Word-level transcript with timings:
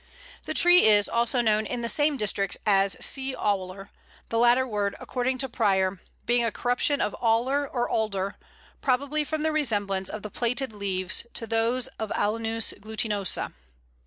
The 0.45 0.55
tree 0.55 0.87
is 0.87 1.07
also 1.07 1.41
known 1.41 1.67
in 1.67 1.81
the 1.81 1.87
same 1.87 2.17
districts 2.17 2.57
as 2.65 2.97
Sea 3.05 3.35
Owler, 3.35 3.91
the 4.29 4.39
latter 4.39 4.65
word, 4.67 4.95
according 4.99 5.37
to 5.37 5.47
Prior, 5.47 6.01
being 6.25 6.43
a 6.43 6.51
corruption 6.51 7.01
of 7.01 7.13
Aller 7.21 7.67
or 7.67 7.87
Alder, 7.87 8.35
probably 8.81 9.23
from 9.23 9.43
the 9.43 9.51
resemblance 9.51 10.09
of 10.09 10.23
the 10.23 10.31
plaited 10.31 10.73
leaves 10.73 11.27
to 11.35 11.45
those 11.45 11.85
of 11.99 12.11
Alnus 12.15 12.73
glutinosa. 12.79 13.53